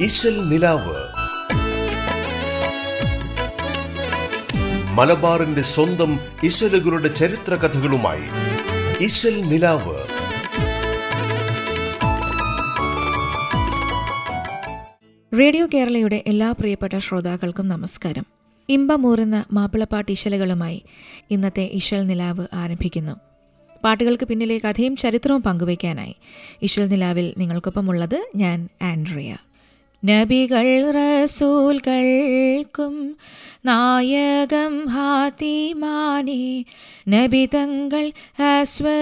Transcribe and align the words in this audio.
ഇശൽ 0.00 0.48
നിലാവ്. 0.48 0.96
മലബാറിന്റെ 4.92 5.62
സ്വന്തം 5.62 6.20
ഇശലുകളുടെ 6.44 7.08
ചരിത്ര 7.08 7.54
കഥകളുമായി 7.54 8.22
ഇശൽ 9.04 9.40
നിലാവ്. 9.40 9.96
റേഡിയോ 15.40 15.66
കേരളയുടെ 15.74 16.22
എല്ലാ 16.26 16.52
പ്രിയപ്പെട്ട 16.52 16.98
ശ്രോതാക്കൾക്കും 16.98 17.68
നമസ്കാരം. 17.68 18.26
ഇമ്പമൂറുന്ന 18.68 19.44
മാപ്പിളപ്പാട്ട് 19.52 20.12
ഇശലുകളുമായി 20.12 20.82
ഇന്നത്തെ 21.30 21.70
ഇശൽ 21.72 22.06
നിലാവ് 22.06 22.46
ആരംഭിക്കുന്നു. 22.52 23.12
പാട്ടുകൾക്ക് 23.84 24.24
പിന്നിലെ 24.24 24.58
കഥയും 24.58 24.96
ചരിത്രവും 24.96 25.42
പങ്കുവയ്ക്കാനായി 25.42 26.16
ഇശൽ 26.62 26.88
നിലാവിൽ 26.88 27.34
നിങ്ങൾക്കൊപ്പമുള്ളത് 27.38 28.26
ഞാൻ 28.36 28.68
ആൻഡ്രിയ. 28.82 29.36
നബികൾ 30.08 30.68
റസൂൽകൾക്കും 30.96 32.94
നായകം 33.66 34.74
ഹാത്തിമാനെ 34.94 36.42
നബിതങ്ങൾ 37.08 38.04
അസ്വഹബിമാരിൽ 38.50 38.94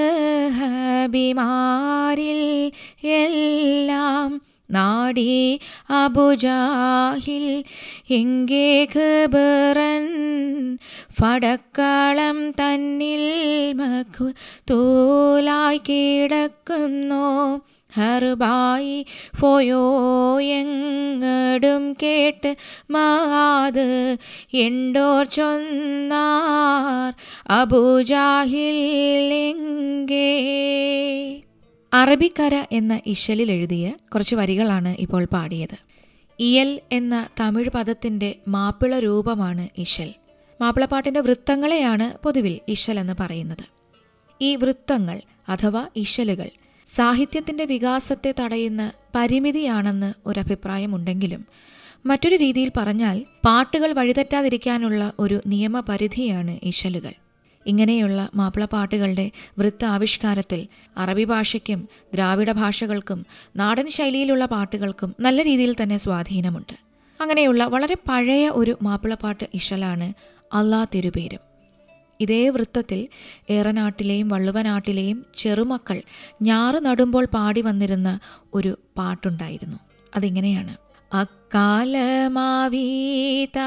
എല്ലാം 3.18 4.30
നാടി 4.70 5.34
അബുജാഹിൽ 5.98 7.46
ഇങ്ങേ 8.10 8.70
ഖബറൻ 8.94 10.06
ഫടക്കളം 11.18 12.38
തന്നിൽ 12.60 13.24
മഖ് 13.74 14.28
തൂലായി 14.70 15.80
കിടക്കുന്നു. 15.88 17.28
ഹർബായി 17.94 19.06
ഫോയോ 19.40 19.82
എങ്ങടും 20.40 21.96
കേട്ട് 22.02 22.56
മാത് 22.90 24.16
എണ്ടോർ 24.54 25.24
ചൊന്നാർ 25.26 27.14
അബുജാഹിൽ 27.50 29.34
അറബിക്കര 31.94 32.64
എന്ന 32.72 33.00
ഇശലിൽ 33.06 33.50
എഴുതിയ 33.50 33.92
കുറച്ച് 34.14 34.36
വരികളാണ് 34.36 34.96
ഇപ്പോൾ 34.98 35.24
പാടിയത്. 35.24 35.76
ഇയൽ 36.38 36.80
എന്ന 36.92 37.28
തമിഴ് 37.40 37.70
പദത്തിന്റെ 37.74 38.34
മാപ്പിള 38.48 38.98
രൂപമാണ് 38.98 39.68
ഇശൽ. 39.78 40.14
മാപ്പിളപ്പാട്ടിന്റെ 40.60 41.20
വൃത്തങ്ങളെയാണ് 41.20 42.22
പൊതുവിൽ 42.22 42.60
ഇശൽ 42.68 43.00
എന്ന് 43.00 43.12
പറയുന്നത്. 43.20 43.64
ഈ 44.40 44.56
വൃത്തങ്ങൾ 44.56 45.20
അഥവാ 45.48 45.86
ഇശലുകൾ 45.96 46.50
സാഹിത്യത്തിന്റെ 46.86 47.64
വികാസത്തെ 47.64 48.34
തടയുന്ന 48.40 48.92
പരിമിതിയാണെന്ന് 49.14 50.14
ഒരഭിപ്രായമുണ്ടെങ്കിലും 50.26 51.46
മറ്റൊരു 52.06 52.36
രീതിയിൽ 52.36 52.72
പറഞ്ഞാൽ 52.76 53.24
പാട്ടുകൾ 53.46 53.92
വഴിതെറ്റാതിരിക്കാനുള്ള 53.92 55.12
ഒരു 55.18 55.40
നിയമപരിധിയാണ് 55.46 56.58
ഇശലുകൾ 56.62 57.12
ഇങ്ങനെയുള്ള 57.66 58.30
മാപ്പിളപ്പാട്ടുകളുടെ 58.34 59.30
വൃത്ത 59.58 59.84
ആവിഷ്കാരത്തിൽ 59.84 60.68
അറബി 60.96 61.24
ഭാഷയ്ക്കും 61.24 61.88
ദ്രാവിഡ 62.14 62.52
ഭാഷകൾക്കും 62.52 63.26
നാടൻ 63.56 63.88
ശൈലിയിലുള്ള 63.88 64.44
പാട്ടുകൾക്കും 64.44 65.14
നല്ല 65.20 65.42
രീതിയിൽ 65.42 65.76
തന്നെ 65.82 65.96
സ്വാധീനമുണ്ട്. 65.96 66.76
അങ്ങനെയുള്ള 67.20 67.64
വളരെ 67.64 67.96
പഴയ 68.08 68.48
ഒരു 68.48 68.78
മാപ്പിളപ്പാട്ട് 68.82 69.44
ഇശലാണ് 69.54 70.12
അള്ളാ 70.54 70.86
തിരുപേരും. 70.94 71.53
ഇതേ 72.20 72.48
വൃത്തത്തിൽ 72.48 73.08
ഏറനാട്ടിലെയും 73.50 74.28
വള്ളുവനാട്ടിലെയും 74.28 75.26
ചെറുമക്കൾ 75.36 76.02
ഞാറ് 76.42 76.84
നടുമ്പോൾ 76.84 77.24
പാടി 77.24 77.60
വന്നിരുന്ന 77.60 78.20
ഒരു 78.54 78.78
പാട്ടുണ്ടായിരുന്നു. 78.98 79.76
അതിങ്ങനെയാണ്? 80.16 80.76
അക്കാലമാവീത 81.12 83.58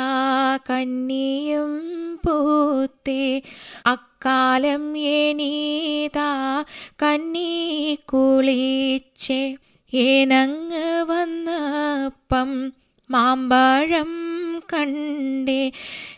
കന്നിയും 0.70 2.16
പൂത്തേ 2.16 3.42
അക്കാലം 3.86 4.98
ഏനീതാ 4.98 6.66
കന്നി 7.04 8.00
കുളിച്ചേ 8.06 9.56
ഏനങ്ങ് 9.94 11.04
വന്നപ്പം 11.04 12.74
മാമ്പഴം 13.10 14.28
കണ്ടേ 14.74 15.72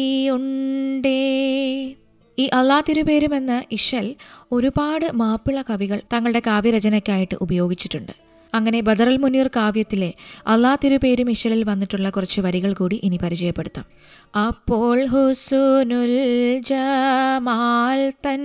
ഈ 2.38 2.46
അള്ളാ 2.46 2.80
തിരുപേരുമെന്ന 2.80 3.62
ഇഷൽ 3.70 4.14
ഒരുപാട് 4.52 5.12
മാപ്പിള 5.12 5.62
കവികൾ 5.62 6.00
തങ്ങളുടെ 6.12 6.42
കാവ്യരചനയ്ക്കായിട്ട് 6.46 7.34
ഉപയോഗിച്ചിട്ടുണ്ട്. 7.40 8.29
അങ്ങനെ 8.54 8.80
ബദറൽ 8.80 9.16
മുനീർ 9.16 9.48
കാവ്യത്തിലെ 9.56 10.10
അള്ളാ 10.46 10.74
തിരുപേരും 10.74 11.30
ഇശലിൽ 11.30 11.64
വന്നിട്ടുള്ള 11.64 12.10
കുറച്ച് 12.10 12.40
വരികൾ 12.40 12.72
കൂടി 12.74 13.00
ഇനി 13.02 13.18
പരിചയപ്പെടുത്താം. 13.22 13.86
അപ്പോൾ 14.34 15.06
ഹുസുനുൽ 15.06 16.60
ജമാൽ 16.60 18.12
തൻ 18.26 18.42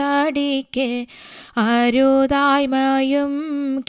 തടിക്ക് 0.00 1.06
അരുതായ്മയും 1.56 3.34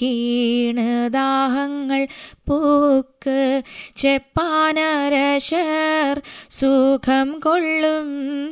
കീണ് 0.01 1.13
ദാഹങ്ങൾ 1.13 2.07
പൂക്ക് 2.47 3.62
ചെപ്പാനരശർ 3.97 6.22
സുഖം 6.50 7.40
കൊള്ളും 7.40 8.07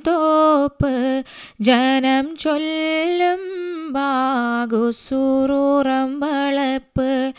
തോപ്പ് 0.08 1.24
ജനം 1.60 2.36
ചൊല്ലും 2.36 3.40
ബാഗുസുറൂറം 3.94 6.20
വളപ്പ്. 6.20 7.34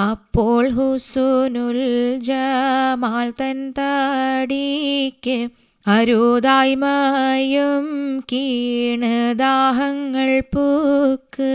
അപ്പോൾ 0.00 0.70
ഹുസുനുൽ 0.70 2.20
ജമാൽ 2.20 3.32
തൻ 3.40 3.72
തടിക്ക് 4.90 5.48
അരുതായ്മയും 5.86 7.84
കീണദാഹങ്ങൾ 8.32 10.40
പൂക്ക്. 10.40 11.52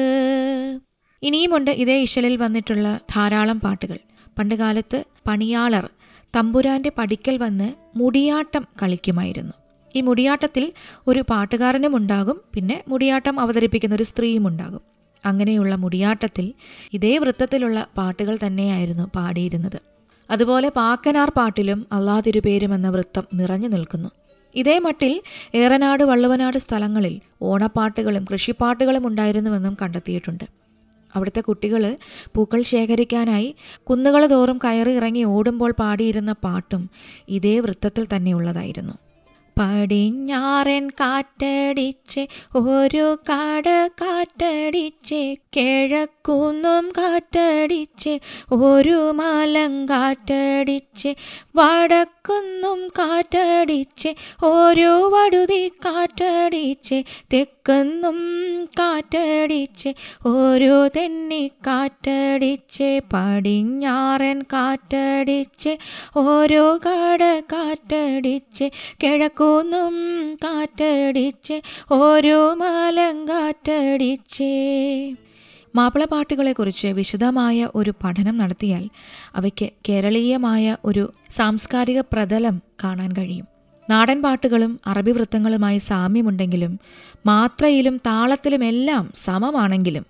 ഇനിയുമുണ്ട് 1.23 1.71
ഇതേ 1.71 2.01
ഇശലിൽ 2.01 2.37
വന്നിട്ടുള്ള 2.37 2.99
ധാരാളം 3.15 3.59
പാട്ടുകൾ. 3.59 3.99
പണ്ടുകാലത്ത് 4.39 5.03
പണിയാളർ 5.27 5.89
തമ്പുരാന്റെ 6.35 6.91
പടിക്കൽ 6.97 7.37
വന്ന് 7.37 7.73
മുടിയാട്ടം 7.95 8.67
കളിക്കുമായിരുന്നു. 8.81 9.53
ഈ 9.95 10.01
മുടിയാട്ടത്തിൽ 10.01 10.71
ഒരു 11.07 11.23
പാട്ടുകാരനും 11.29 11.95
ഉണ്ടാകും 11.95 12.41
പിന്നെ 12.53 12.83
മുടിയാട്ടം 12.87 13.39
അവതരിപ്പിക്കുന്ന 13.39 13.95
ഒരു 13.95 14.03
സ്ത്രീയും 14.03 14.47
ഉണ്ടാകും. 14.47 14.81
അങ്ങനെയുള്ള 15.23 15.75
മുടിയാട്ടത്തിൽ 15.75 16.53
ഇതേ 16.93 17.17
വൃത്തത്തിലുള്ള 17.17 17.87
പാട്ടുകൾ 17.97 18.37
തന്നെയായിരുന്നു 18.47 19.11
പാടിയിരുന്നത്. 19.15 19.94
അതുപോലെ 20.31 20.69
പാക്കനാർ 20.69 21.31
പാട്ടിലും 21.37 21.87
അള്ളാ 21.91 22.19
തിരുപേരും 22.19 22.75
എന്ന 22.75 22.89
വൃത്തം 22.89 23.23
നിറഞ്ഞു 23.33 23.67
നിൽക്കുന്നു. 23.67 24.09
ഇതേ 24.55 24.79
മട്ടിൽ 24.79 25.21
ഏറനാട് 25.55 26.03
വള്ളുവനാട് 26.03 26.57
സ്ഥലങ്ങളിൽ 26.57 27.21
ഓണപ്പാട്ടുകളും 27.41 28.25
കൃഷിപ്പാട്ടുകളും 28.31 29.07
ഉണ്ടായിരുന്നുവെന്നും 29.07 29.77
കണ്ടെത്തിയിട്ടുണ്ട്. 29.81 30.43
അവിടുത്തെ 31.15 31.41
കുട്ടികൾ 31.41 31.97
പൂക്കൾ 32.35 32.61
ശേഖരിക്കാനായി 32.61 33.55
കുന്നുകൾ 33.83 34.25
തോറും 34.25 34.59
കയറി 34.63 34.91
ഇറങ്ങി 34.91 35.23
ഓടുമ്പോൾ 35.23 35.71
പാടിയിരുന്ന 35.71 36.31
പാട്ടും 36.31 36.89
ഇതേ 37.29 37.59
വൃത്തത്തിൽ 37.59 38.07
തന്നെയുള്ളതായിരുന്നു. 38.15 38.93
പടിഞ്ഞാറൻ 39.57 40.85
കാറ്റടിച്ച് 40.99 42.23
ഒരു 42.61 43.07
കാട് 43.29 43.75
കാറ്റടിച്ച് 44.01 45.21
കിഴക്കുന്നും 45.57 46.85
കാറ്റടിച്ച് 46.97 48.13
ഒരു 48.59 48.99
മലം 49.13 49.73
കാറ്റടിച്ച് 49.85 51.11
വടക്കുന്നും 51.55 52.81
കാറ്റടിച്ച് 52.99 54.11
ഒരു 54.45 54.91
വടുതി 55.13 55.63
കാറ്റടിച്ച് 55.85 56.99
തെക്കുന്നും 57.33 58.19
കാറ്റടിച്ച് 58.79 59.91
ഒരു 60.25 60.75
തെന്നി 60.95 61.43
കാറ്റടിച്ച് 61.67 62.89
പടിഞ്ഞാറൻ 63.13 64.39
കാറ്റടിച്ച് 64.53 65.73
ഓരോ 66.23 66.65
കാട് 66.85 67.29
കാറ്റടിച്ച് 67.53 68.67
കിഴക്കുന്നും 69.45 69.95
കാറ്റടിച്ച് 70.35 71.61
ഓരോ 71.91 72.53
മലം 72.53 73.29
കാറ്റടിച്ചേ. 73.29 74.55
മാപ്പിളപ്പാട്ടുകളെക്കുറിച്ച് 75.75 76.87
വിശദമായ 76.87 77.69
ഒരു 77.75 77.93
പഠനം 78.03 78.37
നടത്തിയാൽ 78.37 78.89
അവയ്ക്ക് 79.35 79.69
കേരളീയമായ 79.89 80.77
ഒരു 80.85 81.13
സാംസ്കാരിക 81.29 81.99
പ്രതലം 81.99 82.61
കാണാൻ 82.83 83.11
കഴിയും. 83.11 83.47
നാടൻ 83.89 84.21
പാട്ടുകളും 84.21 84.79
അറബി 84.85 85.11
വൃത്തങ്ങളുമായി 85.11 85.77
സാമ്യമുണ്ടെങ്കിലും 85.77 86.79
മാത്രയിലും 87.25 87.97
താളത്തിലുമെല്ലാം 87.97 89.11
സമമാണെങ്കിലും 89.15 90.05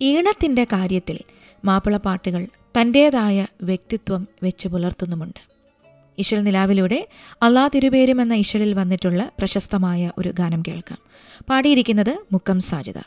ഈണത്തിന്റെ 0.00 0.64
കാര്യത്തിൽ 0.64 1.18
മാപ്പിളപ്പാട്ടുകൾ 1.64 2.46
തന്റേതായ 2.80 3.46
വ്യക്തിത്വം 3.62 4.28
വെച്ച് 4.42 4.68
പുലർത്തുന്നുമുണ്ട്. 4.68 5.55
ഇശൽ 6.18 6.42
നിലാവിലൂടെ 6.42 7.08
അള്ളാ 7.42 7.68
തിരുപേരും 7.68 8.20
എന്ന 8.20 8.34
ഇശലിൽ 8.34 8.74
വന്നിട്ടുള്ള 8.74 9.30
പ്രശസ്തമായ 9.38 10.12
ഒരു 10.18 10.28
ഗാനം 10.28 10.62
കേൾക്കാം. 10.68 10.98
പാടിയിരിക്കുന്നത് 11.50 12.18
മുക്കം 12.32 12.60
സാജിദ. 12.60 12.98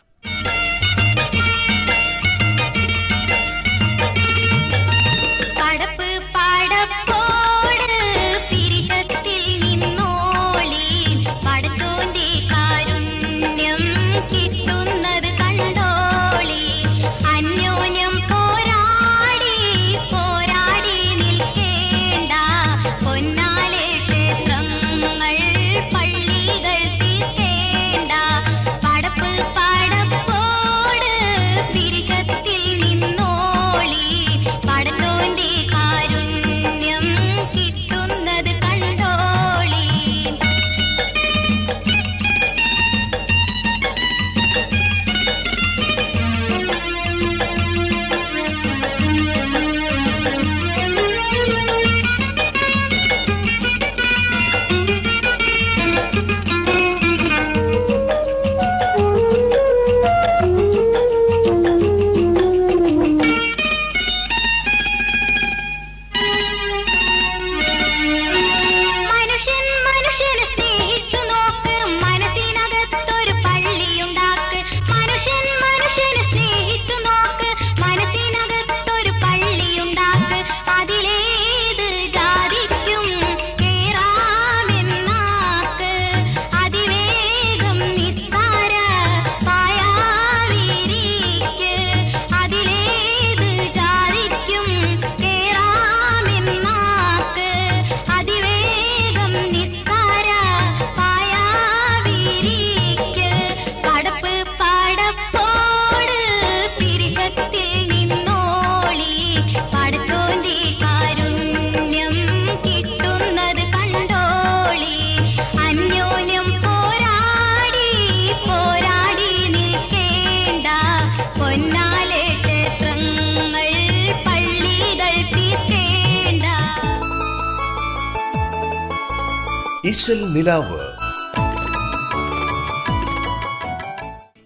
ഇശൽ 129.89 130.33
നിലാവ്. 130.33 130.79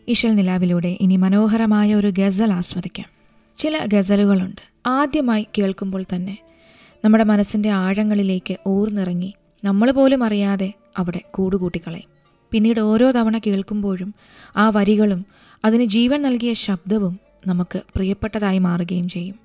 ഇശൽ 0.07 0.35
നിലാവിലൂടെ 0.35 0.97
ഇനി 1.01 1.15
മനോഹരമായ 1.15 1.95
ഒരു 1.95 2.07
ഗസൽ 2.07 2.53
ആസ്വദിക്കാം. 2.53 3.05
ചില 3.57 3.85
ഗസലുകളുണ്ട്. 3.85 4.79
ആദ്യമായി 4.87 5.47
കേൾക്കുമ്പോൾ 5.57 6.03
തന്നെ 6.15 6.37
നമ്മുടെ 7.05 7.23
മനസ്സിന്റെ 7.23 7.69
ആഴങ്ങളിലേക്ക് 7.69 8.57
ഊർന്നിറങ്ങി 8.67 9.33
നമ്മൾ 9.63 9.91
പോലും 9.91 10.23
അറിയാതെ 10.23 10.73
അവിടെ 10.97 11.21
കൂടുകൂട്ടിക്കളയും. 11.31 12.09
പിന്നീട് 12.51 12.79
ഓരോ 12.79 13.11
തവണ 13.11 13.37
കേൾക്കുമ്പോഴും 13.37 14.15
ആ 14.57 14.69
വരികളും 14.69 15.25
അതിന് 15.65 15.83
ജീവൻ 15.83 16.21
നൽകിയ 16.21 16.53
ശബ്ദവും 16.53 17.19
നമുക്ക് 17.47 17.81
പ്രിയപ്പെട്ടതായി 17.95 18.59
മാറുകയും 18.59 19.09
ചെയ്യും. 19.09 19.35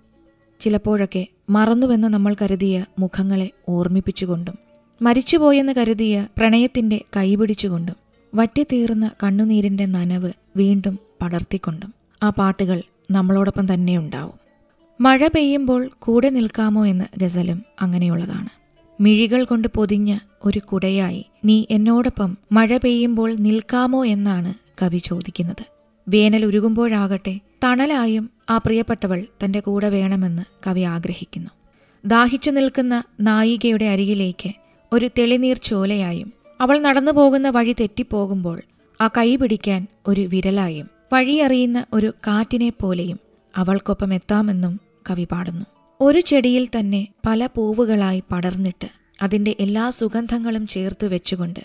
ചിലപ്പോഴൊക്കെ 0.60 1.26
മറന്നുവെന്ന് 1.50 2.08
നമ്മൾ 2.08 2.36
കരുതിയ 2.42 2.84
മുഖങ്ങളെ 2.98 3.50
ഓർമ്മിപ്പിച്ചുകൊണ്ടും 3.68 4.67
മരിച്ചുപോയെന്ന് 5.02 5.72
കരുതിയ 5.72 6.26
പ്രണയത്തിന്റെ 6.38 7.04
കൈപിടിച്ചുകൊണ്ടും 7.16 7.96
വറ്റിത്തീർന്ന 8.34 9.10
കണ്ണുനീരിന്റെ 9.22 9.86
നനവ് 9.86 10.32
വീണ്ടും 10.56 10.98
പടർത്തിക്കൊണ്ടും 11.20 11.94
ആ 12.22 12.30
പാട്ടുകൾ 12.30 12.82
നമ്മളോടൊപ്പം 13.10 13.74
തന്നെ 13.74 13.98
ഉണ്ടാവും. 13.98 14.32
മഴ 15.00 15.26
പെയ്യുമ്പോൾ 15.26 15.90
കൂടെ 15.98 16.30
നിൽക്കാമോ 16.30 16.86
എന്ന് 16.86 17.04
ഗസലും 17.18 17.64
അങ്ങനെയുള്ളതാണ്. 17.80 18.48
മിഴികൾ 19.00 19.44
കൊണ്ട് 19.44 19.68
പൊതിഞ്ഞ 19.76 20.18
ഒരു 20.44 20.58
കുടയായി 20.58 21.26
നീ 21.44 21.64
എന്നോടൊപ്പം 21.70 22.38
മഴ 22.52 22.76
പെയ്യുമ്പോൾ 22.76 23.34
നിൽക്കാമോ 23.34 24.04
എന്നാണ് 24.04 24.54
കവി 24.82 24.98
ചോദിക്കുന്നത്. 24.98 25.64
വേനൽ 26.08 26.44
ഉരുകുമ്പോഴാകട്ടെ 26.44 27.40
തണലായും 27.64 28.30
ആ 28.50 28.58
പ്രിയപ്പെട്ടവൾ 28.58 29.26
തന്റെ 29.44 29.60
കൂടെ 29.60 29.88
വേണമെന്ന് 29.88 30.42
കവി 30.66 30.80
ആഗ്രഹിക്കുന്നു. 30.80 31.50
ദാഹിച്ചു 32.06 32.50
നിൽക്കുന്ന 32.50 33.02
നായികയുടെ 33.20 33.84
അരികിലേക്ക് 33.84 34.67
ഒരു 34.92 35.10
തെളിനീർ 35.18 35.58
ചോലയായും 35.58 36.32
അവൾ 36.60 36.78
നടന്നു 36.78 37.12
പോകുന്ന 37.12 37.50
വഴി 37.50 37.74
തെറ്റിപ്പോകുമ്പോൾ 37.80 38.62
ആ 39.00 39.08
കൈ 39.08 39.36
പിടിക്കാൻ 39.36 39.86
ഒരു 40.06 40.20
വിരലായും 40.20 40.86
വഴിയറിയുന്ന 41.12 41.86
ഒരു 41.92 42.12
കാറ്റിനെ 42.26 42.72
പോലെയും 42.82 43.18
അവൾക്കൊപ്പം 43.56 44.14
എത്താമെന്നും 44.14 44.80
കവി 45.10 45.24
പാടുന്നു. 45.24 45.64
ഒരു 46.00 46.20
ചെടിയിൽ 46.20 46.68
തന്നെ 46.68 47.08
പല 47.26 47.46
പൂവുകളായി 47.46 48.22
പടർന്നിട്ട് 48.32 48.88
അതിന്റെ 49.22 49.56
എല്ലാ 49.60 49.90
സുഗന്ധങ്ങളും 49.90 50.66
ചേർത്ത് 50.66 51.06
വെച്ചുകൊണ്ട് 51.06 51.60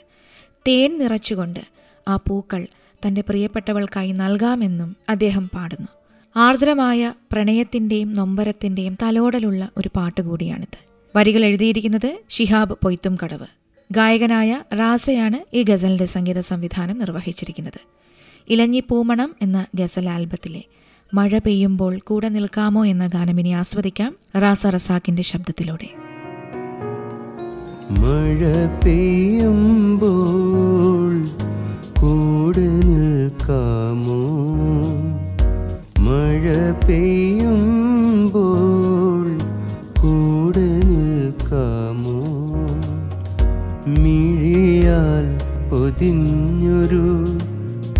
തേൻ 0.67 0.97
നിറച്ചുകൊണ്ട് 0.97 1.59
ആ 2.07 2.15
പൂക്കൾ 2.15 2.67
തന്റെ 3.05 3.21
പ്രിയപ്പെട്ടവൾക്കായി 3.21 4.11
നൽകാമെന്നും 4.11 4.95
അദ്ദേഹം 5.09 5.49
പാടുന്നു. 5.55 5.87
ആർദ്രമായ 6.35 7.13
പ്രണയത്തിന്റെയും 7.31 8.13
നൊമ്പരത്തിന്റെയും 8.13 8.97
തലോടലുള്ള 9.03 9.69
ഒരു 9.77 9.89
പാട്ട് 9.95 10.21
കൂടിയാണിത് 10.21 10.92
വരികൾ 11.15 11.45
എഴുതിയിരിക്കുന്നത് 11.45 12.19
ഷിഹാബ് 12.29 12.77
പൊയ്ത്തും 12.83 13.17
കടവ്. 13.23 13.45
ഗായകനായ 13.91 14.61
റാസയാണ് 14.73 15.55
ഈ 15.55 15.63
ഗസലിന്റെ 15.63 16.05
സംഗീത 16.05 16.39
സംവിധാനം 16.39 16.99
നിർവഹിച്ചിരിക്കുന്നത്. 16.99 17.79
ഇലഞ്ഞി 18.49 18.83
പൂമണം 18.89 19.35
എന്ന 19.41 19.65
ഗസൽ 19.75 20.09
ആൽബത്തിലെ 20.09 20.63
മഴ 21.13 21.37
പെയ്യുമ്പോൾ 21.37 21.99
കൂടെ 21.99 22.29
നിൽക്കാമോ 22.29 22.85
എന്ന 22.85 23.07
ഗാനം 23.07 23.39
ഇനി 23.39 23.49
ആസ്വദിക്കാം 23.49 24.15
റാസ 24.41 24.67
റസാക്കിന്റെ 24.67 25.21
ശബ്ദത്തിലൂടെ. 25.21 25.89
മഴ 27.89 28.65
പെയ്യുമ്പോൾ 28.85 29.93
നിൽക്കാമോ? 32.59 34.21
മഴ 35.99 36.71
പെയ്യുമ്പോൾ 36.87 37.72
മിഴിയാൽ 44.73 45.37
പൊതിഞ്ഞൊരു 45.69 47.25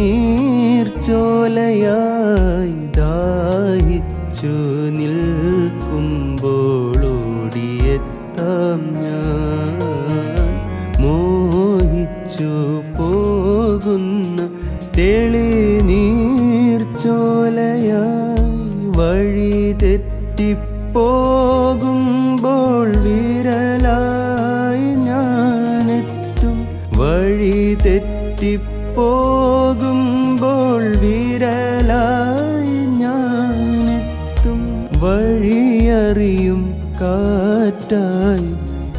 തെറ്റിപ്പോകുമ്പോൾ 28.41 30.97
വിരലായി 30.97 32.77
ഞാനെത്തും. 33.01 34.61
വഴിയറിയും 35.01 36.61
കാറ്റായി 37.01 38.51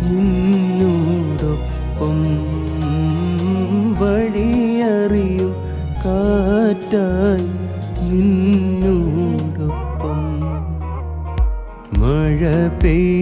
നിന്നോടൊപ്പം. 0.05 2.19
വഴിയറിയും 4.01 5.53
കാറ്റായി 6.05 7.49
നിന്നോടൊപ്പം. 8.11 10.21
മഴ 12.01 12.41
പെയ്യുമ്പോൾ 12.83 13.22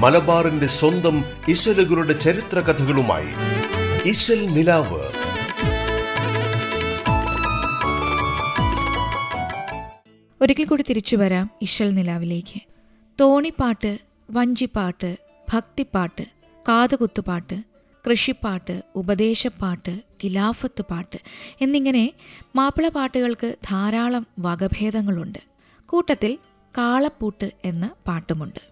മലബാറിന്റെ 0.00 0.66
സ്വന്തം 0.66 1.24
ഇശലുകളുടെ 1.48 2.12
ചരിത്ര 2.12 2.60
കഥകളുമായി 2.60 3.26
നിലാവ്. 4.46 5.00
ഒരിക്കൽ 10.42 10.64
കൂടി 10.64 10.84
തിരിച്ചു 10.88 11.16
വരാം 11.16 11.50
ഇശൽ 11.62 11.90
നിലാവിലേക്ക്. 11.90 12.60
തോണിപ്പാട്ട് 13.20 13.98
വഞ്ചിപ്പാട്ട് 14.30 15.16
ഭക്തിപ്പാട്ട് 15.54 16.22
കാതുകുത്തുപാട്ട് 16.68 17.62
കൃഷിപ്പാട്ട് 18.10 18.82
ഉപദേശപ്പാട്ട് 18.94 19.90
ഖിലാഫത്ത് 20.24 20.82
പാട്ട് 20.82 21.18
എന്നിങ്ങനെ 21.60 22.12
മാപ്പിള 22.56 22.88
പാട്ടുകൾക്ക് 22.88 23.54
ധാരാളം 23.70 24.26
വകഭേദങ്ങളുണ്ട്. 24.38 25.38
കൂട്ടത്തിൽ 25.86 26.38
കാളപ്പൂട്ട് 26.78 27.52
എന്ന 27.64 27.90
പാട്ടുമുണ്ട്. 28.08 28.69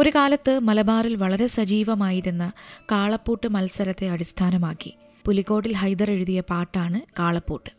ഒരു 0.00 0.10
കാലത്ത് 0.14 0.58
മലബാറിൽ 0.58 1.16
വളരെ 1.16 1.46
സജീവമായിരുന്ന 1.46 2.52
കാളപ്പൂട്ട് 2.92 3.48
മത്സരത്തെ 3.48 4.08
അടിസ്ഥാനമാക്കി 4.08 4.94
പുലിക്കോട്ടിൽ 5.26 5.72
ഹൈദർ 5.72 6.10
എഴുതിയ 6.10 6.40
പാട്ടാണ് 6.40 7.00
കാളപ്പൂട്ട്. 7.18 7.70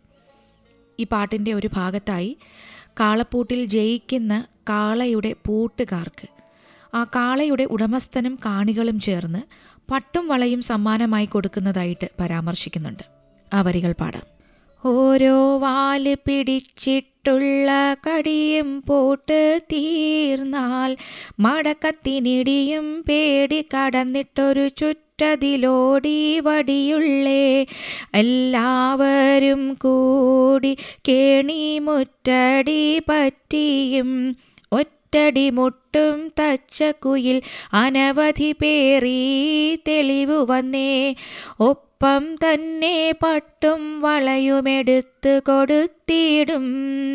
ഈ 1.00 1.04
പാട്ടിന്റെ 1.04 1.54
ഒരു 1.54 1.70
ഭാഗത്തായി 1.74 2.38
കാളപ്പൂട്ടിൽ 3.00 3.66
ജയിക്കുന്ന 3.66 4.48
കാളയുടെ 4.70 5.36
പൂട്ടുകാർക്ക് 5.46 6.28
ആ 6.96 7.04
കാളയുടെ 7.04 7.64
ഉടമസ്ഥനും 7.64 8.36
കാണികളും 8.46 9.00
ചേർന്ന് 9.00 9.42
പട്ടും 9.92 10.28
വളയും 10.28 10.62
സമ്മാനമായി 10.62 11.26
കൊടുക്കുന്നതായിട്ട് 11.26 12.10
പരാമർശിക്കുന്നുണ്ട്. 12.20 13.04
ആ 13.54 13.62
വരികൾ 13.62 13.92
പാടാം. 13.92 14.41
ഓരോ 14.86 15.58
വാൽ 15.58 16.18
പിടിച്ചിട്ടുള്ള 16.26 17.72
കടിയും 18.08 18.84
പോട്ട് 18.88 19.62
തീർന്നാൽ 19.74 20.98
മടക്കത്തിനിടിയും 21.40 23.06
പേടി 23.10 23.66
കടന്നിട്ടൊരു 23.76 24.68
ചുറ്റതിലോടി 24.68 26.40
വടിയുള്ളേ. 26.40 27.66
എല്ലാവരും 28.14 29.74
കൂടി 29.74 30.78
കേണി 31.08 31.80
മുറ്റടി 31.80 33.00
പറ്റിയും 33.00 34.38
ഒറ്റടി 34.72 35.50
മുട്ടും 35.50 36.28
തച്ചക്കുയിൽ 36.28 37.42
അനവധി 37.74 38.52
പേറി 38.52 39.22
തെളിവു 39.88 40.46
വന്നേ. 40.50 41.16
ഒപ്പം 41.60 41.91
തന്നെ 42.44 43.12
പട്ടും 43.12 44.02
വളയുമെടുത്ത് 44.02 45.42
കൊടുത്തിടും 45.48 46.66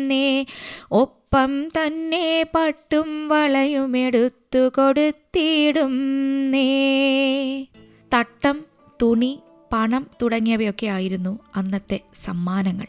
നേ 0.07 0.45
ഒപ്പം 0.91 1.69
തന്നെ 1.69 2.43
പട്ടും 2.55 3.27
വളയുമെടുത്തു 3.27 4.71
കൊടുത്തിടും 4.77 5.95
നീ 6.51 6.67
തട്ടം 8.13 8.65
തുണി 9.01 9.39
പണം 9.73 10.07
തുടങ്ങിയവയൊക്കെ 10.21 10.87
ആയിരുന്നു 10.87 11.39
അന്നത്തെ 11.55 11.99
സമ്മാനങ്ങൾ. 12.13 12.87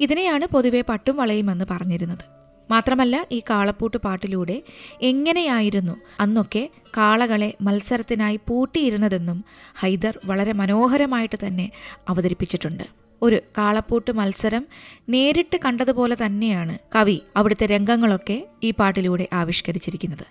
ഇതിനെയാണ് 0.00 0.46
പൊതുവെ 0.46 0.80
പട്ടും 0.80 1.16
വളയുമെന്ന് 1.16 1.64
പറഞ്ഞിരുന്നത്. 1.70 2.37
മാത്രമല്ല 2.70 3.26
ഈ 3.32 3.40
കാളപ്പൂട്ട് 3.50 3.96
പാട്ടിലൂടെ 3.96 4.62
എങ്ങനെയായിരുന്നു 5.02 5.92
അന്നൊക്കെ 6.20 6.70
കാളകളെ 6.96 7.54
മത്സരത്തിനായി 7.60 8.40
പൂട്ടിയിരുന്നതെന്നും 8.48 9.44
ഹൈദർ 9.78 10.18
വളരെ 10.24 10.52
മനോഹരമായിട്ട് 10.52 11.38
തന്നെ 11.46 11.70
അവതരിപ്പിച്ചിട്ടുണ്ട്. 12.08 12.84
ഒരു 13.22 13.40
കാളപ്പൂട്ട് 13.58 14.10
മത്സരം 14.10 14.66
നേരിട്ട് 15.08 15.56
കണ്ടതുപോലെ 15.64 16.16
തന്നെയാണ് 16.26 16.78
കവി 16.96 17.20
അവിടുത്തെ 17.36 17.66
രംഗങ്ങളൊക്കെ 17.66 18.46
ഈ 18.62 18.70
പാട്ടിലൂടെ 18.70 19.28
ആവിഷ്കരിച്ചിരിക്കുന്നത്. 19.32 20.26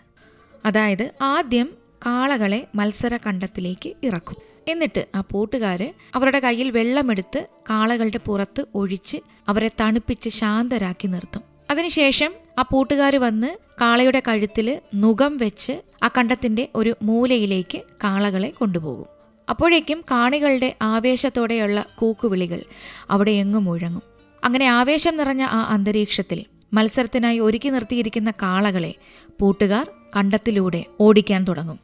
അതായത് 0.65 1.11
ആദ്യം 1.21 1.69
കാളകളെ 2.05 2.67
മത്സര 2.75 3.17
കണ്ടത്തിലേക്ക് 3.17 3.93
ഇറക്കും. 4.03 4.35
എന്നിട്ട് 4.67 5.05
ആ 5.15 5.23
പൂട്ടുകാര് 5.31 5.93
അവരുടെ 6.15 6.39
കയ്യിൽ 6.39 6.71
വെള്ളമെടുത്ത് 6.71 7.47
കാളകളുടെ 7.69 8.19
പുറത്ത് 8.25 8.65
ഒഴിച്ച് 8.75 9.17
അവരെ 9.47 9.71
തണുപ്പിച്ച് 9.81 10.29
ശാന്തരാക്കി 10.29 11.07
നിർത്തും. 11.07 11.56
അതിനുശേഷം 11.69 12.31
ആ 12.59 12.61
പൂട്ടുകാർ 12.61 13.15
വന്ന് 13.15 13.57
കാളയുടെ 13.81 14.23
കഴുത്തിൽ 14.27 14.79
നുകം 14.95 15.37
വെച്ച് 15.37 15.81
ആ 16.03 16.07
കണ്ടത്തിന്റെ 16.07 16.69
ഒരു 16.75 16.95
മൂലയിലേക്ക് 17.03 17.81
കാളകളെ 18.03 18.49
കൊണ്ടുപോകും. 18.49 19.05
അപ്പോഴേക്കും 19.49 20.01
കാണികളുടെ 20.11 20.75
ആവേശത്തോടെയുള്ള 20.81 21.85
കൂക്കുവിളികൾ 21.95 22.61
അവിടെ 23.09 23.31
എങ്ങും 23.31 23.63
മുഴങ്ങും. 23.63 24.01
അങ്ങനെ 24.43 24.65
ആവേശം 24.65 25.17
നിറഞ്ഞ 25.17 25.43
ആ 25.43 25.61
അന്തരീക്ഷത്തിൽ 25.73 26.45
മത്സരത്തിനായി 26.73 27.39
ഒരുക്കി 27.39 27.69
നിർത്തിയിരിക്കുന്ന 27.69 28.31
കാളകളെ 28.31 28.95
പൂട്ടുകാർ 29.39 29.89
കണ്ടത്തിലൂടെ 30.15 30.85
ഓടിക്കാൻ 30.99 31.43
തുടങ്ങും. 31.43 31.79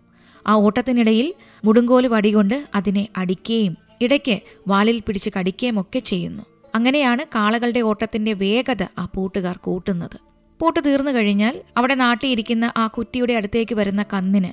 ആ 0.47 0.53
ഓട്ടത്തിനിടയിൽ 0.53 1.33
മുടുങ്കോൽ 1.65 2.07
വടികൊണ്ട് 2.07 2.67
അതിനെ 2.75 3.07
അടിക്കുകയും 3.17 3.77
ഇടയ്ക്ക് 4.01 4.39
വാലിൽ 4.67 4.99
പിടിച്ച് 4.99 5.29
കടിക്കുകയും 5.39 5.81
ഒക്കെ 5.81 5.99
ചെയ്യുന്നു. 5.99 6.43
അങ്ങനെയാണ് 6.75 7.25
കാളകളുടെ 7.35 7.79
ഓട്ടത്തിന്റെ 7.79 8.33
വേഗത 8.33 8.83
ആ 8.97 9.09
പൂട്ടുകാർ 9.15 9.57
കൂട്ടുന്നത്. 9.57 10.19
പൂട്ട് 10.61 10.79
തീർന്നു 10.85 11.11
കഴിഞ്ഞാൽ 11.11 11.61
അവിടെ 11.77 11.95
നാട്ടിയിരിക്കുന്ന 11.95 12.73
ആ 12.77 12.87
കുറ്റിയുടെ 12.87 13.33
അടുത്തേക്ക് 13.33 13.75
വരുന്ന 13.75 14.03
കന്നിന് 14.03 14.51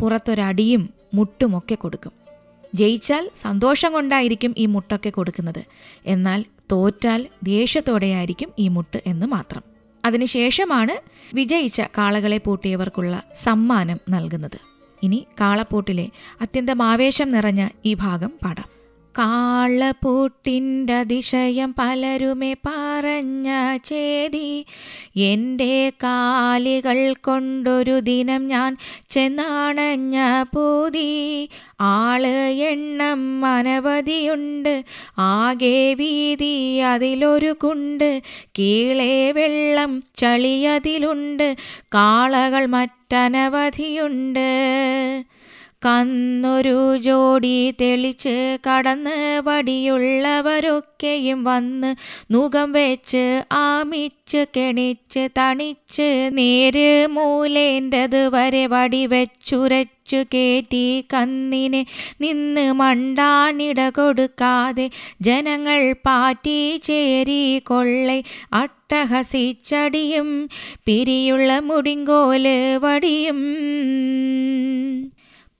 പുറത്തൊരടിയും 0.00 0.90
മുട്ടുമൊക്കെ 1.14 1.74
കൊടുക്കും. 1.74 2.12
ജയിച്ചാൽ 2.74 3.30
സന്തോഷം 3.36 3.92
കൊണ്ടായിരിക്കും 3.92 4.54
ഈ 4.58 4.66
മുട്ടൊക്കെ 4.66 5.10
കൊടുക്കുന്നത്. 5.10 5.64
എന്നാൽ 6.06 6.44
തോറ്റാൽ 6.72 7.28
ദേഷ്യത്തോടെയായിരിക്കും 7.42 8.52
ഈ 8.58 8.68
മുട്ട് 8.68 9.02
എന്ന് 9.06 9.26
മാത്രം. 9.26 9.62
അതിനുശേഷമാണ് 10.04 10.94
വിജയിച്ച 11.36 11.82
കാളകളെ 11.98 12.38
പൂട്ടിയവർക്കുള്ള 12.38 13.22
സമ്മാനം 13.34 13.98
നൽകുന്നത്. 14.08 14.60
ഇനി 15.02 15.26
കാളപ്പൂട്ടിലെ 15.40 16.10
അത്യന്തം 16.40 16.82
ആവേശം 16.82 17.32
നിറഞ്ഞ 17.32 17.68
ഈ 17.84 17.94
ഭാഗം 17.94 18.32
പാടാം. 18.44 18.81
കാളപ്പൂട്ടിന്റെ 19.18 20.94
അതിശയം 20.94 21.74
പലരുമേ 21.78 22.52
പറഞ്ഞ 22.52 23.76
ചേതി. 23.84 24.66
എന്റെ 25.16 25.92
കാലികൾ 26.02 27.14
കൊണ്ടൊരു 27.14 28.00
ദിനം 28.00 28.48
ഞാൻ 28.48 28.76
ചെന്നാണഞ്ഞ 29.10 30.42
പൂതി. 30.42 31.48
ആൾ 31.80 32.26
എണ്ണം 32.50 33.46
അനവധിയുണ്ട്. 33.46 34.84
ആകെ 35.18 35.94
വീതി 35.94 36.78
അതിലൊരു 36.78 37.52
കുണ്ട്. 37.52 38.22
കീളെ 38.58 39.32
വെള്ളം 39.32 40.02
ചളിയതിലുണ്ട്. 40.16 41.56
കാളകൾ 41.94 42.66
മറ്റനവധിയുണ്ട്. 42.66 44.42
കന്നൊരു 45.82 46.96
ജോഡി 46.96 47.72
തെളിച്ച് 47.80 48.34
കടന്ന് 48.68 49.14
പടിയുള്ളവരൊക്കെയും 49.46 51.40
വന്ന് 51.44 51.90
നുഖം 52.32 52.68
വെച്ച് 52.72 53.24
ആമിച്ച് 53.60 54.42
കെണിച്ച് 54.56 55.28
തണിച്ച് 55.38 56.08
നേര് 56.32 56.90
മൂലേന്റെത് 57.06 58.22
വരെ 58.28 58.66
വടി 58.66 59.02
വെച്ചുരച്ചു 59.06 60.20
കേറ്റി 60.34 60.84
കന്നിനെ 61.14 61.82
നിന്ന് 62.20 62.66
മണ്ടാനിട 62.72 63.80
കൊടുക്കാതെ 63.90 64.86
ജനങ്ങൾ 65.22 65.80
പാറ്റി 66.02 66.58
ചേരി 66.78 67.42
കൊള്ളെ 67.64 68.18
അട്ടഹസിച്ചടിയും 68.52 70.30
പിരിയുള്ള 70.84 71.52
മുടിങ്കോൽ 71.60 72.46
വടിയും. 72.78 73.40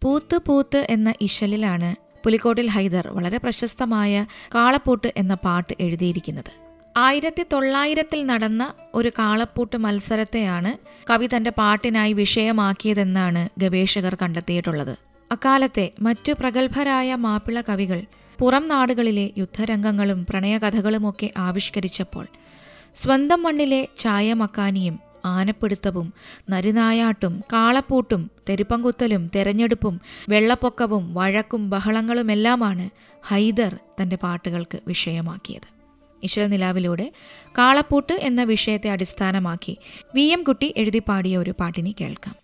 പൂത്ത് 0.03 0.37
പൂത്ത് 0.47 0.87
എന്ന 0.91 1.15
ഇശലിലാണ് 1.21 1.95
പുലിക്കോട്ടിൽ 2.25 2.69
ഹൈദർ 2.71 3.09
വളരെ 3.09 3.39
പ്രശസ്തമായ 3.39 4.27
കാളപ്പൂട്ട് 4.55 5.13
എന്ന 5.17 5.35
പാട്ട് 5.35 5.73
എഴുതിയിരിക്കുന്നത്. 5.81 6.51
ആയിരത്തി 6.97 7.43
തൊള്ളായിരത്തിൽ 7.53 8.27
നടന്ന 8.27 8.75
ഒരു 8.95 9.09
കാളപ്പൂട്ട് 9.09 9.77
മത്സരത്തെയാണ് 9.77 10.73
കവി 11.11 11.29
തന്റെ 11.37 11.51
പാട്ടിനായി 11.51 12.13
വിഷയമാക്കിയതെന്നാണ് 12.13 13.49
ഗവേഷകർ 13.59 14.15
കണ്ടെത്തിയിട്ടുള്ളത്. 14.23 14.95
അക്കാലത്തെ 15.33 15.91
മറ്റു 16.01 16.33
പ്രഗത്ഭരായ 16.33 17.15
മാപ്പിള 17.15 17.61
കവികൾ 17.61 18.01
പുറം 18.39 18.69
നാടുകളിലെ 18.69 19.31
യുദ്ധരംഗങ്ങളും 19.39 20.27
പ്രണയകഥകളുമൊക്കെ 20.31 21.31
ആവിഷ്കരിച്ചപ്പോൾ 21.37 22.27
സ്വന്തം 22.95 23.43
മണ്ണിലെ 23.43 23.89
ചായമക്കാനിയും 23.99 25.12
ആനപ്പിടുത്തവും 25.25 26.13
നരിനായാട്ടും 26.51 27.43
കാളപ്പൂട്ടും 27.53 28.31
തെരുപ്പങ്കുത്തലും 28.49 29.31
തെരഞ്ഞെടുപ്പും 29.37 30.01
വെള്ളപ്പൊക്കവും 30.29 31.15
വഴക്കും 31.15 31.71
ബഹളങ്ങളുമെല്ലാമാണ് 31.71 32.91
ഹൈദർ 33.23 33.79
തന്റെ 34.03 34.17
പാട്ടുകൾക്ക് 34.17 34.81
വിഷയമാക്കിയത്. 34.87 35.83
ഈശ്വരനിലാവിലൂടെ 36.25 37.13
കാളപ്പൂട്ട് 37.59 38.13
എന്ന 38.13 38.43
വിഷയത്തെ 38.43 38.91
അടിസ്ഥാനമാക്കി 38.91 39.79
വി 40.15 40.23
എം 40.23 40.43
കുട്ടി 40.43 40.75
എഴുതി 40.77 41.03
പാടിയ 41.09 41.37
ഒരു 41.37 41.55
പാട്ടിനി 41.61 41.95
കേൾക്കാം. 42.01 42.37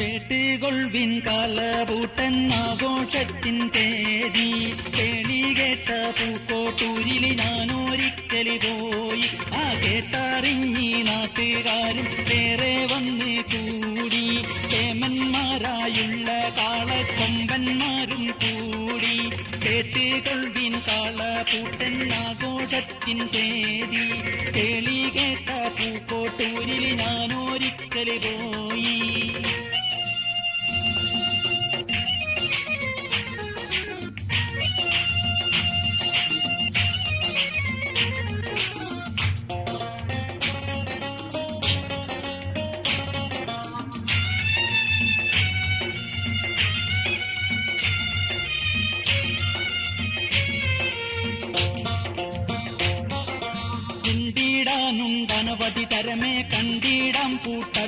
കേട്ടുകൊൾവിൻ 0.00 1.22
കാലപൂട്ടൻ 1.26 2.52
ആഘോഷത്തിൻ 2.54 3.68
തേരി 3.68 4.74
കേളി 4.96 5.54
കേട്ട 5.54 5.88
പൂക്കോട്ടൂരിൽ 6.18 7.36
ഞാനൊരിക്കൽ 7.36 8.48
പോയി. 8.64 9.28
ആ 9.54 9.74
കേട്ടറിഞ്ഞി 9.74 11.02
നാട്ടുകാരും 11.02 12.04
വേറെ 12.04 12.86
വന്ന് 12.94 13.42
കൂടി. 13.52 14.42
കേമന്മാരായുള്ള 14.72 16.30
കാളക്കൊമ്പന്മാരും 16.58 18.26
കൂടി. 18.26 19.30
കേട്ടുകൊൾവിൻ 19.66 20.72
കാളപൂട്ടൻ 20.88 22.12
ആഘോഷത്തിൻ 22.14 23.26
തേരി 23.26 24.06
കേളി 24.52 25.10
കേട്ട 25.18 25.50
പൂക്കോട്ടൂരിൽ 25.50 26.94
ഞാനൊരിക്കൽ 26.94 28.18
പോയി 28.18 28.69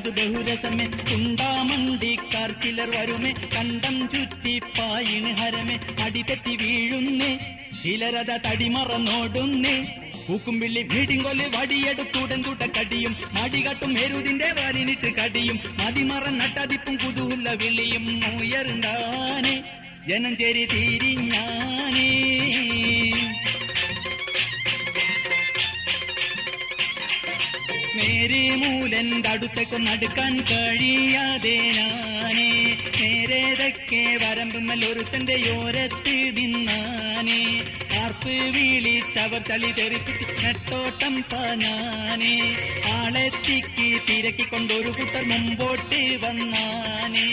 പൂട്ടത് 0.05 0.21
ബഹുരസമേ 0.21 0.85
കുണ്ടാമണ്ടിക്കാർ 1.09 2.51
ചിലർ 2.63 2.89
വരുമേ 2.97 3.33
കണ്ടം 3.55 4.09
ചുറ്റി 4.09 4.61
പായിന് 4.79 5.31
ഹരമേ 5.37 5.77
അടിതെറ്റി 6.05 6.57
വീഴുന്നേ 6.57 7.31
ചിലരത 7.83 8.33
തടിമറന്നോടുന്നേ. 8.47 9.75
പൂക്കുംപിള്ളി 10.27 10.83
വീടിങ്കൊല്ലി 10.83 11.45
വടിയെടുത്തുടൻ 11.57 12.43
കൂട്ട 12.43 12.63
കടിയും 12.79 13.17
മടികട്ടും 13.33 13.95
മെരുതിന്റെ 13.95 14.51
വാലിനിട്ട് 14.59 15.11
കടിയും 15.15 15.61
മതിമറന്നട്ടതിപ്പും 15.79 16.97
കുതൂല്ല 16.97 17.51
വിളിയും 17.53 18.07
ഉയർന്നാനേ. 18.41 19.55
ജനം 20.09 20.37
ചെരി 20.37 20.65
തിരിഞ്ഞാനേ. 20.65 22.09
മേരി 27.97 28.51
മൂലന്റെ 28.61 29.29
അടുത്തേക്ക് 29.29 29.87
നടുക്കാൻ 29.87 30.33
കഴിയാതെ 30.51 31.57
ഞാനേ 31.79 32.49
നേരേതൊക്കെ 33.01 34.17
വരമ്പുമ്മൽ 34.23 34.85
ഒരുത്തന്റെ 34.85 35.37
ഓരത്ത് 35.57 36.15
നിന്നാനേ 36.39 37.41
ആർപ്പ് 38.03 38.37
വീളിച്ചവർ 38.55 39.43
ചളി 39.49 39.71
തെറിപ്പിച്ച് 39.79 40.45
നെട്ടോട്ടം 40.45 41.23
പാഞ്ഞാനേ 41.33 42.35
ആളെത്തിക്ക് 42.95 43.89
തിരക്കിക്കൊണ്ടൊരു 44.09 44.91
കൂട്ടർ 44.91 45.25
മുമ്പോട്ട് 45.33 46.01
വന്നാനേ. 46.25 47.27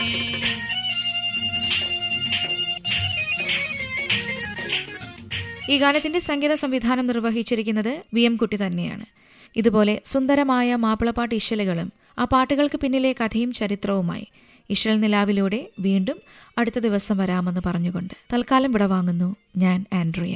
ഈ 5.69 5.78
ഗാനത്തിന്റെ 5.78 6.19
സംഗീത 6.19 6.54
സംവിധാനം 6.56 7.08
നിർവഹിച്ചിരിക്കുന്നത് 7.08 8.04
വി 8.13 8.22
എം 8.22 8.36
കുട്ടി 8.38 8.58
തന്നെയാണ്. 8.58 9.06
ഇതുപോലെ 9.55 10.01
സുന്ദരമായ 10.05 10.75
മാപ്പിളപ്പാട്ട് 10.75 11.35
ഇശലുകളും 11.35 11.89
ആ 12.17 12.23
പാട്ടുകൾക്ക് 12.23 12.77
പിന്നിലെ 12.77 13.13
കഥയും 13.13 13.53
ചരിത്രവുമായി. 13.53 14.27
ഇശൽ 14.69 14.99
നിലാവിലൂടെ 14.99 15.69
വീണ്ടും 15.79 16.17
അടുത്ത 16.57 16.79
ദിവസം 16.79 17.17
വരാമെന്ന് 17.17 17.62
പറഞ്ഞുകൊണ്ട് 17.65 18.13
തൽക്കാലം 18.33 18.71
വിട 18.71 18.83
വാങ്ങുന്നു. 18.83 19.35
ഞാൻ 19.57 19.85
ആൻഡ്രിയ. 19.93 20.35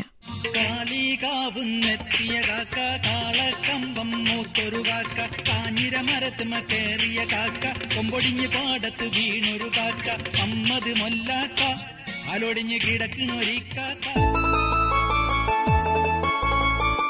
കാളികാവുന്നെത്തിയ 0.55 2.41
കാക്ക 2.41 2.77
കാളക്കമ്പം 3.05 4.25
മൂത്തൊരു 4.25 4.83
കാക്ക 4.87 5.19
കാഞ്ഞിര 5.49 5.97
മരത്തുമ 6.01 6.59
കേറിയ 6.71 7.25
കാക്ക 7.25 7.65
കൊമ്പൊടിഞ്ഞ് 7.95 8.47
പാടത്ത് 8.47 9.07
വീണൊരു 9.07 9.69
കാക്ക 9.77 10.07
അമ്മത് 10.41 10.99
മൊല്ലാക്ക 10.99 11.61
അലൊടിഞ്ഞ് 12.29 12.79
കിടക്കുന്നൊരിക്കാക്ക 12.87 14.05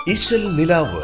ഇശൽ 0.07 0.55
നിലാവ് 0.55 1.03